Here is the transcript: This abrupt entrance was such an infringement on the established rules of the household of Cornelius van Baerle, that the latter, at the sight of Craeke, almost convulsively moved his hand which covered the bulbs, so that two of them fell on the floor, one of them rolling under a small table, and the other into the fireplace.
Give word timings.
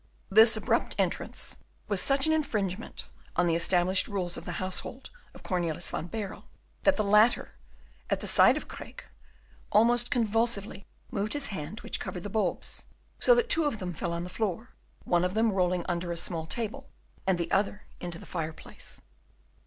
This 0.31 0.57
abrupt 0.57 0.95
entrance 0.97 1.57
was 1.87 2.01
such 2.01 2.25
an 2.25 2.33
infringement 2.33 3.05
on 3.35 3.45
the 3.45 3.53
established 3.53 4.07
rules 4.07 4.35
of 4.35 4.45
the 4.45 4.53
household 4.53 5.11
of 5.35 5.43
Cornelius 5.43 5.91
van 5.91 6.07
Baerle, 6.07 6.45
that 6.81 6.97
the 6.97 7.03
latter, 7.03 7.53
at 8.09 8.19
the 8.19 8.25
sight 8.25 8.57
of 8.57 8.67
Craeke, 8.67 9.03
almost 9.71 10.09
convulsively 10.09 10.87
moved 11.11 11.33
his 11.33 11.49
hand 11.53 11.81
which 11.81 11.99
covered 11.99 12.23
the 12.23 12.31
bulbs, 12.31 12.87
so 13.19 13.35
that 13.35 13.47
two 13.47 13.65
of 13.65 13.77
them 13.77 13.93
fell 13.93 14.11
on 14.11 14.23
the 14.23 14.31
floor, 14.31 14.69
one 15.03 15.23
of 15.23 15.35
them 15.35 15.51
rolling 15.51 15.85
under 15.87 16.11
a 16.11 16.17
small 16.17 16.47
table, 16.47 16.89
and 17.27 17.37
the 17.37 17.51
other 17.51 17.83
into 17.99 18.17
the 18.17 18.25
fireplace. 18.25 19.01